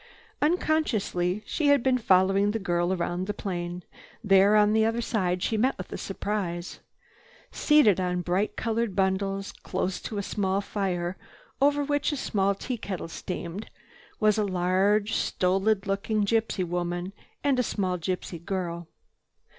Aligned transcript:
Unconsciously 0.41 1.43
she 1.45 1.67
had 1.67 1.83
been 1.83 1.99
following 1.99 2.49
the 2.49 2.57
girl 2.57 2.95
round 2.97 3.27
the 3.27 3.35
plane. 3.35 3.83
There, 4.23 4.55
on 4.55 4.73
the 4.73 4.83
other 4.83 4.99
side, 4.99 5.43
she 5.43 5.57
met 5.57 5.77
with 5.77 5.93
a 5.93 5.95
surprise. 5.99 6.79
Seated 7.51 7.99
on 7.99 8.23
bright 8.23 8.55
colored 8.55 8.95
bundles, 8.95 9.51
close 9.61 10.01
to 10.01 10.17
a 10.17 10.23
small 10.23 10.59
fire 10.59 11.17
over 11.61 11.83
which 11.83 12.11
a 12.11 12.17
small 12.17 12.55
teakettle 12.55 13.09
steamed, 13.09 13.69
was 14.19 14.39
a 14.39 14.43
large, 14.43 15.13
stolid 15.13 15.85
looking 15.85 16.25
gypsy 16.25 16.65
woman 16.65 17.13
and 17.43 17.59
a 17.59 17.61
small 17.61 17.99
gypsy 17.99 18.43
girl. 18.43 18.87